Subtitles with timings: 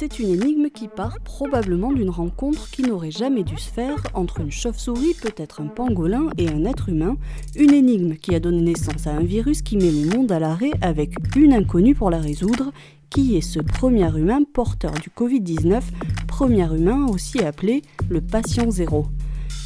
[0.00, 4.40] C'est une énigme qui part probablement d'une rencontre qui n'aurait jamais dû se faire entre
[4.40, 7.18] une chauve-souris, peut-être un pangolin, et un être humain.
[7.54, 10.70] Une énigme qui a donné naissance à un virus qui met le monde à l'arrêt
[10.80, 12.72] avec une inconnue pour la résoudre.
[13.10, 15.82] Qui est ce premier humain porteur du Covid-19
[16.26, 19.04] Premier humain aussi appelé le patient zéro.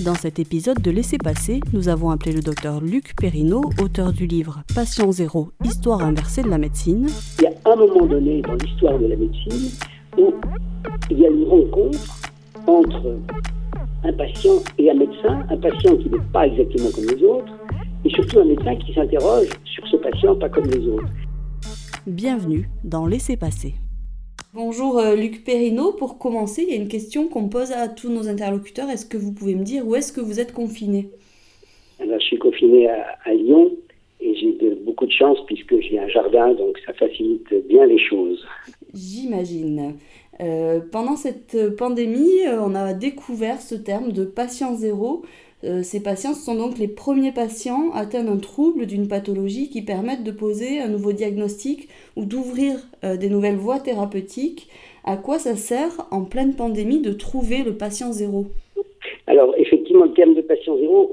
[0.01, 4.27] Dans cet épisode de Laisser passer, nous avons appelé le docteur Luc Perrineau, auteur du
[4.27, 7.07] livre Patient zéro, histoire inversée de la médecine.
[7.39, 9.71] Il y a un moment donné dans l'histoire de la médecine
[10.19, 10.33] où
[11.11, 12.21] il y a une rencontre
[12.67, 13.19] entre
[14.05, 17.53] un patient et un médecin, un patient qui n'est pas exactement comme les autres,
[18.05, 21.09] et surtout un médecin qui s'interroge sur ce patient pas comme les autres.
[22.07, 23.75] Bienvenue dans Laisser passer.
[24.53, 25.93] Bonjour euh, Luc Perrineau.
[25.93, 28.89] Pour commencer, il y a une question qu'on pose à tous nos interlocuteurs.
[28.89, 31.09] Est-ce que vous pouvez me dire où est-ce que vous êtes confiné?
[31.99, 33.73] Alors, Je suis confiné à, Lyon
[34.21, 38.47] et j'ai beaucoup de chance puisque j'ai un jardin, donc ça facilite bien les choses.
[38.95, 39.95] J'imagine.
[40.41, 45.23] Euh, pendant cette pandémie, euh, on a découvert ce terme de patient zéro.
[45.65, 50.23] Euh, ces patients sont donc les premiers patients atteints d'un trouble, d'une pathologie qui permettent
[50.23, 54.69] de poser un nouveau diagnostic ou d'ouvrir des nouvelles voies thérapeutiques.
[55.05, 58.47] À quoi ça sert en pleine pandémie de trouver le patient zéro?
[59.27, 61.11] Alors, effectivement, le terme de patient zéro,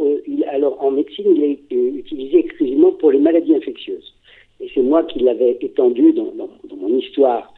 [0.49, 4.13] alors en médecine, il est utilisé exclusivement pour les maladies infectieuses.
[4.61, 6.31] Et c'est moi qui l'avais étendu dans,
[6.77, 7.53] mon histoire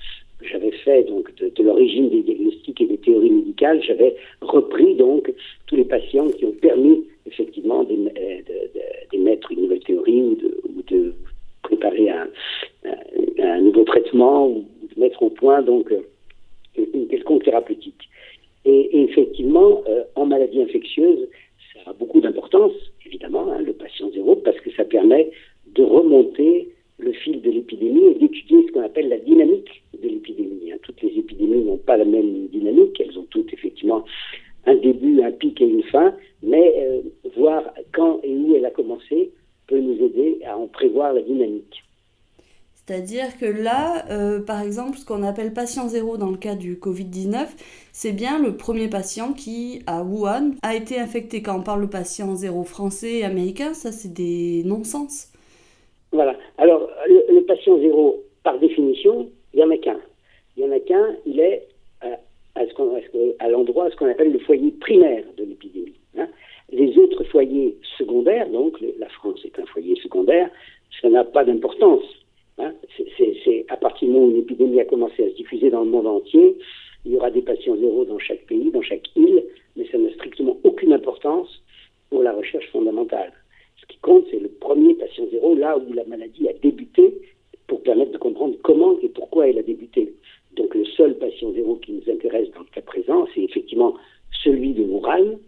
[1.07, 3.81] donc de, de l'origine des diagnostics et des théories médicales.
[3.83, 5.31] J'avais repris donc
[5.67, 8.39] tous les patients qui ont permis effectivement euh,
[9.11, 10.35] d'émettre une nouvelle théorie ou
[10.87, 11.13] de,
[11.63, 12.27] préparer un,
[13.61, 16.01] nouveau traitement ou de mettre au point donc euh,
[16.93, 18.09] une quelconque thérapeutique.
[18.65, 21.27] Et, effectivement, euh, en maladie infectieuse,
[21.73, 22.73] ça a beaucoup d'importance,
[23.05, 25.31] évidemment, hein, le patient zéro, parce que ça permet
[25.73, 30.72] de remonter le fil de l'épidémie et d'étudier ce qu'on appelle la dynamique de l'épidémie.
[30.72, 30.77] Hein.
[30.83, 34.05] Toutes les épidémies n'ont pas la même dynamique, elles ont toutes effectivement
[34.66, 37.01] un début, un pic et une fin, mais euh,
[37.35, 37.63] voir
[37.94, 39.31] quand et où elle a commencé
[39.67, 41.84] peut nous aider à en prévoir la dynamique.
[42.85, 46.75] C'est-à-dire que là, euh, par exemple, ce qu'on appelle patient zéro dans le cas du
[46.75, 47.47] Covid-19,
[47.94, 51.41] c'est bien le premier patient qui, à Wuhan, a été infecté.
[51.41, 55.29] Quand on parle de patient zéro français et américain, ça c'est des non-sens.
[56.12, 56.35] Voilà.
[56.57, 56.90] Alors,
[57.33, 59.99] le, patient zéro, par définition, il n'y en a qu'un.
[60.55, 61.67] Il n'y en a qu'un, il est
[63.39, 65.95] à, l'endroit, ce qu'on appelle le foyer primaire de l'épidémie.
[66.17, 66.27] Hein.
[66.72, 70.49] Les autres foyers secondaires, donc la France est un foyer secondaire,
[71.01, 72.03] ça n'a pas d'importance.
[72.57, 72.73] Hein.
[73.17, 75.89] C'est à partir du moment où une épidémie a commencé à se diffuser dans le
[75.89, 76.55] monde entier,
[77.05, 79.43] il y aura des patients zéro dans chaque pays, dans chaque île,
[79.75, 81.61] mais ça n'a strictement aucune importance
[82.09, 83.33] pour la recherche fondamentale.
[83.81, 87.13] Ce qui compte, c'est le premier patient zéro, là où la maladie a débuté,
[87.68, 90.13] pour permettre de comprendre comment et pourquoi elle a débuté.
[90.56, 93.96] Donc le seul patient zéro qui nous intéresse dans le cas présent, c'est effectivement
[94.44, 95.40] celui de Wuhan,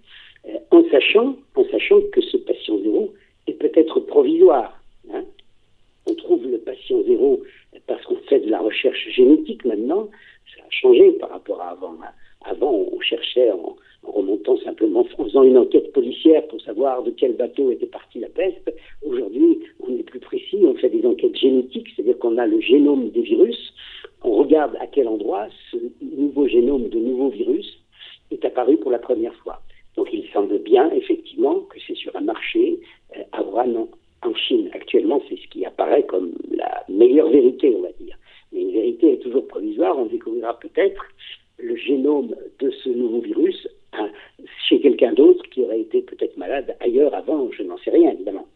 [0.48, 3.14] euh, en, sachant, en sachant que ce patient zéro
[3.48, 4.80] est peut-être provisoire.
[5.14, 5.24] Hein.
[6.08, 7.42] On trouve le patient zéro
[7.88, 10.10] parce qu'on fait de la recherche génétique maintenant.
[10.56, 11.96] Ça a changé par rapport à avant.
[12.04, 12.12] Hein.
[12.42, 13.76] Avant, on cherchait en,
[14.36, 18.30] remontant simplement, en faisant une enquête policière pour savoir de quel bateau était partie la
[18.30, 18.74] peste.
[19.04, 23.10] Aujourd'hui, on est plus précis, on fait des enquêtes génétiques, c'est-à-dire qu'on a le génome
[23.10, 23.74] des virus,
[24.24, 27.80] on regarde à quel endroit ce nouveau génome de nouveau virus
[28.32, 29.62] est apparu pour la première fois.
[29.96, 32.80] Donc il semble bien, effectivement, que c'est sur un marché
[33.16, 33.88] euh, à Wuhan,
[34.24, 34.70] en Chine.
[34.74, 38.18] Actuellement, c'est ce qui apparaît comme la meilleure vérité, on va dire.
[38.52, 39.98] Mais une vérité est toujours provisoire.
[39.98, 41.06] On découvrira peut-être
[41.60, 43.68] le génome de ce nouveau virus
[44.00, 44.10] hein,
[44.68, 47.50] chez quelqu'un d'autre qui aurait été peut-être malade ailleurs avant.
[47.52, 48.48] Je n'en sais rien, évidemment.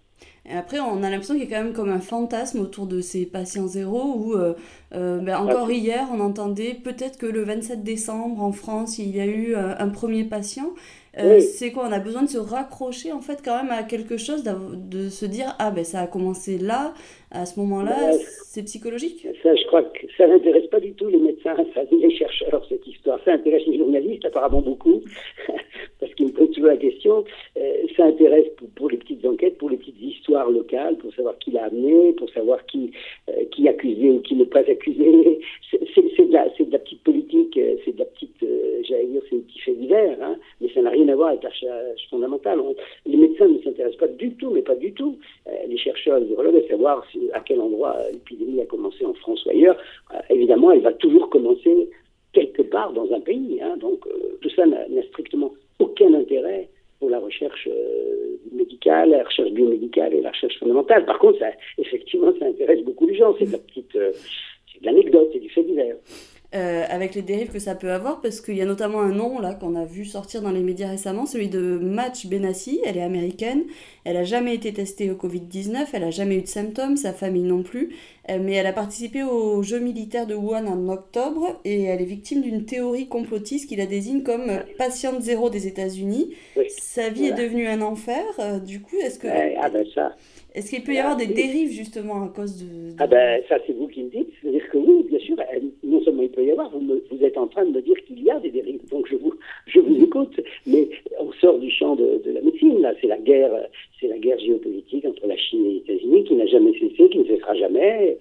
[0.50, 3.01] Et après, on a l'impression qu'il y a quand même comme un fantasme autour de
[3.01, 4.53] ces patients zéro où, euh,
[4.95, 9.19] euh, ben, encore hier, on entendait peut-être que le 27 décembre, en France, il y
[9.19, 10.73] a eu euh, un premier patient.
[11.40, 14.44] C'est quoi On a besoin de se raccrocher, en fait, quand même à quelque chose,
[14.44, 16.94] de se dire, ah ben ça a commencé là,
[17.31, 18.13] à ce moment-là,
[18.46, 19.28] c'est psychologique.
[19.44, 22.86] Ça, je crois que ça n'intéresse pas du tout les médecins, ça, les chercheurs, cette
[22.88, 23.19] histoire.
[23.24, 25.01] Ça intéresse les journalistes, apparemment beaucoup,
[26.00, 27.23] parce qu'ils me posent la question.
[27.95, 31.65] ça intéresse pour les petites enquêtes, pour les petites histoires locales, pour savoir qui l'a
[31.65, 32.91] amené, pour savoir qui,
[33.29, 35.39] euh, qui accusé ou qui n'est pas accusé.
[35.71, 39.39] C'est de, la, petite politique, euh, c'est de la petite, euh, j'allais dire, c'est un
[39.39, 42.59] petit fait divers, hein, mais ça n'a rien à voir avec la recherche fondamentale.
[43.06, 45.17] les médecins ne s'intéressent pas du tout, mais pas du tout.
[45.67, 49.50] les chercheurs, les virologues, à savoir à quel endroit l'épidémie a commencé en France ou
[49.50, 49.77] ailleurs.
[50.29, 51.89] évidemment, elle va toujours commencer
[52.33, 53.59] quelque part dans un pays.
[53.61, 54.06] Hein, donc
[54.41, 60.22] tout ça n'a strictement aucun intérêt pour la recherche euh, médicale, la recherche biomédicale et
[60.22, 61.06] la recherche fondamentale.
[61.06, 61.40] Par contre,
[61.78, 63.34] effectivement, ça intéresse beaucoup de gens.
[63.40, 64.12] C'est de la petite, euh,
[64.72, 65.96] c'est l'anecdote, c'est du fait divers.
[66.56, 69.40] euh, avec les dérives que ça peut avoir, parce qu'il y a notamment un nom
[69.40, 72.81] là qu'on a vu sortir dans les médias récemment, celui de Match Benassi.
[72.86, 73.66] Elle est américaine,
[74.04, 77.44] elle a jamais été testée au Covid-19, elle a jamais eu de symptômes, sa famille
[77.44, 77.96] non plus,
[78.38, 82.42] mais elle a participé aux Jeux militaires de Wuhan en octobre et elle est victime
[82.42, 86.36] d'une théorie complotiste qui la désigne comme patiente zéro des États-Unis.
[86.68, 88.24] Sa vie est devenue un enfer.
[88.40, 90.16] Euh, du coup, est-ce que ah ben ça.
[90.54, 92.96] Est-ce qu'il peut y avoir des dérives justement à cause de...
[92.98, 94.30] Ah ben ça c'est vous qui me dites.
[94.42, 95.36] C'est-à-dire que oui, bien sûr,
[95.84, 96.81] non seulement il peut y avoir, vous,
[97.12, 98.81] vous êtes en train de me dire qu'il y a des dérives.
[98.90, 99.34] Donc je vous,
[99.68, 100.90] je vous écoute, mais
[101.20, 102.81] on sort du champ de, de la médecine.
[102.81, 103.52] Là, c'est la guerre,
[104.00, 107.20] c'est la guerre géopolitique entre la Chine et les États-Unis qui n'a jamais cessé, qui
[107.20, 108.18] ne cessera jamais.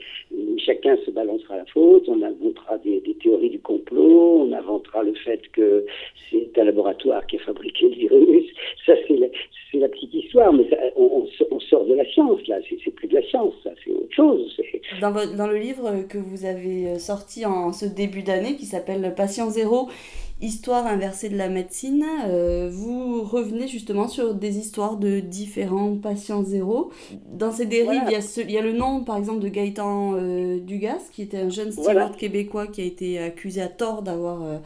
[0.59, 2.05] Chacun se balancera la faute.
[2.09, 4.43] On inventera des, théories du complot.
[4.43, 5.87] On inventera le fait que
[6.31, 8.47] c'est un laboratoire qui a fabriqué le virus.
[8.87, 10.67] Ça c'est la, petite histoire, mais
[10.97, 12.57] on, on, sort de la science là.
[12.69, 14.61] C'est plus de la science, ça c'est autre chose.
[15.03, 19.13] Dans, dans, le livre que vous avez euh, sorti en ce début d'année, qui s'appelle
[19.15, 19.89] Patient Zéro,
[20.41, 26.45] Histoire inversée de la médecine, euh, vous revenez justement sur des histoires de différents patients
[26.45, 26.91] zéro.
[27.33, 30.15] Dans ces dérives, il, y a il, y a le nom par exemple de Gaëtan
[30.15, 34.61] euh, Dugas, qui était un jeune steward québécois qui a été accusé à tort d'avoir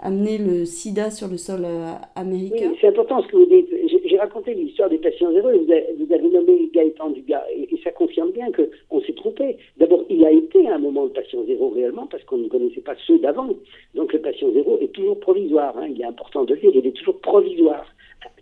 [0.00, 1.66] amené le sida sur le sol
[2.14, 2.72] américain.
[2.80, 3.68] c'est important ce que vous dites
[4.08, 7.44] j'ai raconté l'histoire des patients zéro et vous avez, nommé Gaëtan Dugas.
[7.54, 8.46] Et, et ça confirme bien
[8.88, 9.56] qu'on s'est trompé.
[9.76, 12.80] D'abord, il a été à un moment le patient zéro réellement parce qu'on ne connaissait
[12.80, 13.48] pas ceux d'avant.
[13.94, 15.76] Donc le patient zéro est toujours provisoire.
[15.78, 15.88] Hein.
[15.88, 17.86] Il est important de le dire, il est toujours provisoire.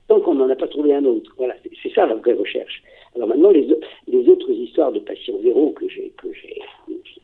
[0.09, 1.33] Tant qu'on n'en a pas trouvé un autre.
[1.37, 2.83] Voilà, c'est ça la vraie recherche.
[3.17, 3.67] Alors maintenant, les,
[4.07, 6.61] les autres histoires de patients zéro que j'ai que j'ai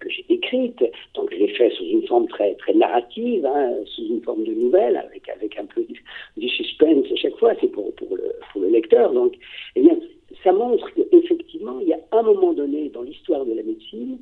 [0.00, 0.84] que j'ai écrites,
[1.14, 4.52] donc je les fais sous une forme très très narrative, hein, sous une forme de
[4.52, 7.52] nouvelle, avec avec un peu du, suspense à chaque fois.
[7.60, 9.12] C'est pour pour le pour le lecteur.
[9.12, 9.34] Donc,
[9.76, 9.96] eh bien,
[10.42, 14.18] ça montre qu'effectivement, il y a un moment donné dans l'histoire de la médecine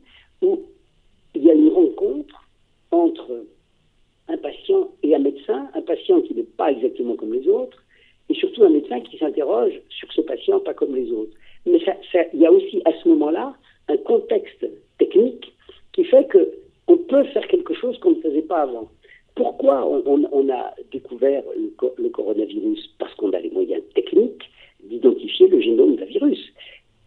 [1.70, 2.48] une rencontre
[2.90, 3.44] entre
[4.28, 7.82] un patient et un médecin, un patient qui n'est pas exactement comme les autres,
[8.28, 11.36] et surtout un médecin qui s'interroge sur ce patient pas comme les autres.
[11.66, 11.80] Mais
[12.32, 13.54] il y a aussi à ce moment-là
[13.88, 14.66] un contexte
[14.98, 15.52] technique
[15.92, 18.88] qui fait qu'on peut faire quelque chose qu'on ne faisait pas avant.
[19.34, 22.94] Pourquoi on, a découvert le, coronavirus?
[22.98, 24.44] Parce qu'on a les moyens techniques
[24.82, 26.52] d'identifier le génome d'un virus.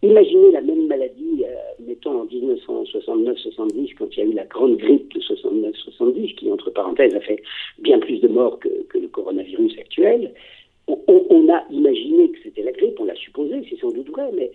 [0.04, 1.54] Imaginez la même maladie, euh,
[1.86, 6.70] mettons en 1969-70, quand il y a eu la grande grippe de 69-70, qui, entre
[6.70, 7.42] parenthèses, a fait
[7.78, 8.68] bien plus de morts que,
[8.98, 10.34] le coronavirus actuel.
[10.86, 14.52] on a imaginé que c'était la grippe, on l'a supposé, c'est sans doute vrai, mais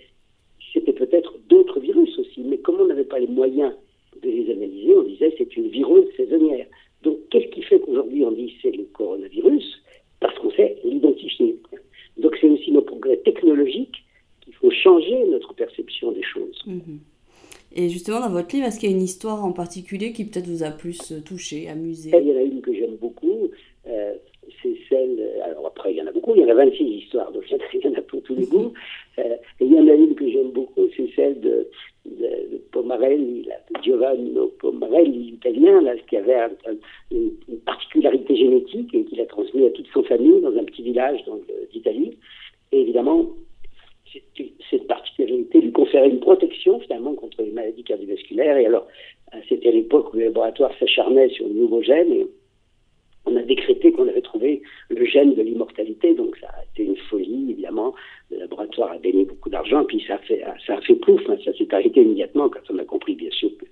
[0.72, 2.42] c'était peut-être d'autres virus aussi.
[2.42, 3.74] Mais comme on n'avait pas les moyens
[4.22, 6.68] de les analyser, on disait c'est une virose saisonnière.
[7.02, 9.82] Donc qu'est-ce qui fait qu'aujourd'hui on dit c'est le coronavirus?
[10.20, 11.56] Parce qu'on sait l'identifier.
[12.18, 14.04] Donc c'est aussi nos progrès technologiques
[14.60, 16.64] faut changer notre perception des choses.
[16.66, 17.00] Mhm.
[17.76, 20.48] Et justement, dans votre livre, est-ce qu'il y a une histoire en particulier qui peut-être
[20.48, 22.12] vous a plus euh, touché, amusé?
[22.14, 23.50] Il y en a une que j'aime beaucoup.
[23.88, 24.14] Euh,
[24.64, 25.24] c'est celle.
[25.46, 26.34] Alors après, il y en a beaucoup.
[26.36, 28.74] Il y en a 26 histoires, donc il y en a pour tous les goûts.
[29.20, 31.70] Euh, et il y en a une que j'aime beaucoup, c'est celle de,
[32.06, 33.48] de, Pomarelli,
[33.84, 36.38] Giovanni Pomarelli, italien, là, qui avait
[37.12, 37.32] une,
[37.66, 41.20] particularité génétique et qui l'a transmis à toute son famille dans un petit village
[41.72, 42.18] d'Italie.
[42.72, 43.30] Et évidemment,
[44.70, 48.58] cette particularité lui conférait une protection finalement contre les maladies cardiovasculaires.
[48.58, 48.88] Et alors,
[49.48, 52.12] c'était l'époque où le laboratoire s'acharnait sur le nouveau gène.
[52.12, 52.28] Et
[53.26, 56.98] on a décrété qu'on avait trouvé le gène de l'immortalité, donc ça a été une
[56.98, 57.94] folie, évidemment.
[58.32, 61.38] Le laboratoire a gagné beaucoup d'argent, puis ça a fait, ça plouf, hein.
[61.44, 63.66] ça s'est arrêté immédiatement quand on a compris, bien sûr, que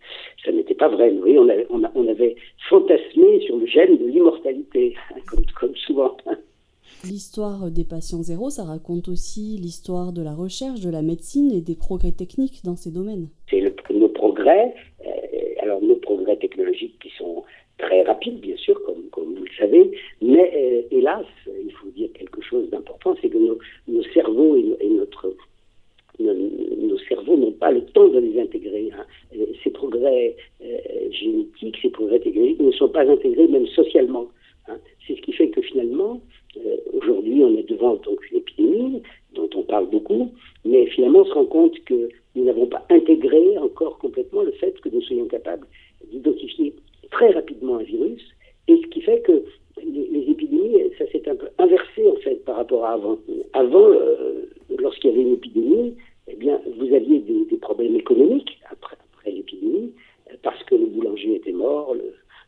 [0.45, 1.11] ça n'était pas vrai.
[1.23, 2.35] Oui, on avait, on, avait
[2.69, 4.95] fantasmé sur le gène de l'immortalité,
[5.59, 6.15] comme souvent.
[7.03, 11.61] L'histoire des patients zéro, ça raconte aussi l'histoire de la recherche, de la médecine et
[11.61, 13.27] des progrès techniques dans ces domaines.
[13.49, 13.61] C'est
[13.91, 14.73] nos progrès,
[15.05, 15.11] euh,
[15.61, 17.43] alors nos progrès technologiques qui sont
[17.77, 22.09] très rapides, bien sûr, comme, comme vous le savez, mais euh, hélas, il faut dire
[22.13, 25.33] quelque chose d'important, c'est que nos, nos, cerveaux et, notre
[26.19, 28.89] nos, cerveaux n'ont pas le temps de les intégrer.
[28.97, 29.05] Hein.
[29.63, 30.77] Ces progrès euh,
[31.11, 34.27] génétiques, ces progrès technologiques ne sont pas intégrés même socialement.
[34.67, 34.77] Hein.
[35.05, 36.19] C'est ce qui fait que finalement,
[36.57, 38.19] euh, aujourd'hui, on est devant donc
[39.33, 40.31] dont on parle beaucoup,
[40.65, 44.79] mais finalement, on se rend compte que nous n'avons pas intégré encore complètement le fait
[44.81, 45.67] que nous soyons capables
[46.11, 46.73] d'identifier
[47.11, 48.21] très rapidement un virus,
[48.67, 49.43] et ce qui fait que
[49.83, 53.17] les, épidémies, ça s'est un peu inversé en fait par rapport à avant.
[53.53, 54.45] Avant, euh,
[54.77, 55.95] lorsqu'il y avait une épidémie,
[56.27, 56.35] eh
[56.77, 59.91] vous aviez des, problèmes économiques après, l'épidémie,
[60.43, 61.95] parce que le boulanger était mort,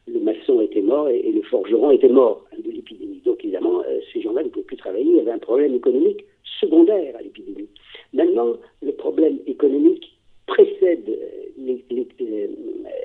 [0.07, 2.45] le, maçon était mort et, le forgeron était mort
[3.49, 6.25] évidemment, euh, ces gens-là ne pouvaient plus travailler, il y avait un problème économique
[6.59, 7.67] secondaire à l'épidémie.
[8.13, 12.47] Maintenant, le problème économique précède euh,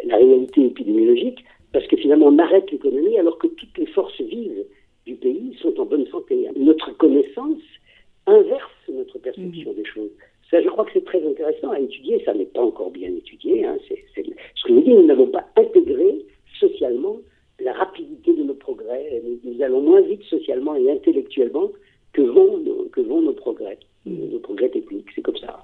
[0.04, 4.64] la réalité épidémiologique parce que finalement on arrête l'économie alors que toutes les forces vives
[5.06, 6.48] du pays sont en bonne santé.
[6.56, 7.62] Notre connaissance
[8.26, 9.76] inverse notre perception mhm.
[9.76, 10.10] des choses.
[10.50, 12.22] Ça, je crois que c'est très intéressant à étudier.
[12.24, 13.64] Ça n'est pas encore bien étudié.
[13.64, 13.76] Hein.
[13.88, 16.24] C'est, ce que je dis, nous n'avons pas intégré
[16.60, 17.18] socialement
[17.60, 19.22] la rapidité de nos progrès.
[19.42, 21.70] Nous, allons moins vite socialement et intellectuellement
[22.12, 24.30] que vont nos, que vont nos progrès, mhm.
[24.32, 25.08] nos progrès techniques.
[25.14, 25.58] C'est comme ça.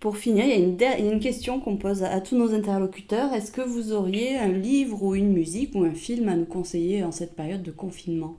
[0.00, 3.32] Pour il y a une, question qu'on pose à, tous nos interlocuteurs.
[3.34, 7.04] Est-ce que vous auriez un livre ou une musique ou un film à nous conseiller
[7.04, 8.36] en cette période de confinement?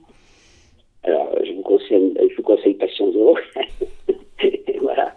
[1.03, 2.77] Alors, je vous conseille, je vous conseille
[4.81, 5.15] voilà.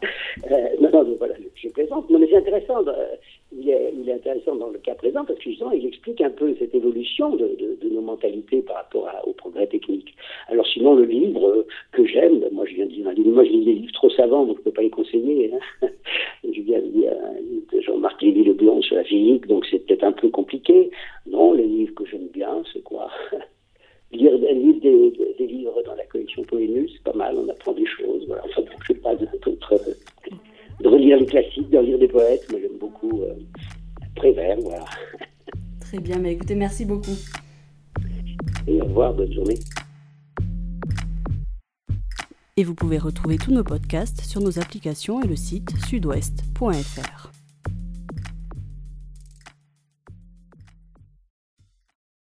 [0.51, 2.11] Euh, non, non, voilà, je plaisante.
[2.11, 2.87] Non, mais c'est intéressant.
[2.87, 3.07] Euh,
[3.53, 6.75] il, est, intéressant dans le cas présent parce que justement, il explique un peu cette
[6.75, 10.15] évolution de, de, nos mentalités par rapport à, au progrès technique.
[10.49, 13.31] Alors, sinon, le livre que j'aime, moi, je viens de dire un livre.
[13.31, 15.53] Moi, je lis des livres trop savants, donc je ne peux pas les conseiller.
[15.53, 15.89] Hein.
[16.45, 17.13] je viens de dire
[17.81, 20.91] Jean-Marc Lévy Leblanc sur la physique, donc c'est peut-être un peu compliqué.
[21.27, 23.11] Non, les livres que j'aime bien, c'est quoi?
[24.13, 27.85] Lire, lire des, des, livres dans la collection Poénus, c'est pas mal, on apprend des
[27.85, 28.25] choses.
[28.29, 28.45] Voilà.
[28.45, 32.79] Enfin, je sais pas, de, de, relire les classiques, de lire des poètes, moi j'aime
[32.79, 33.35] beaucoup euh,
[34.15, 34.85] Prévert, voilà.
[35.81, 37.17] Très bien, mais écoutez, merci beaucoup.
[38.67, 39.57] Et au revoir, bonne journée.
[42.59, 47.36] Et vous pouvez retrouver tous nos podcasts sur nos applications et le site sudouest.fr.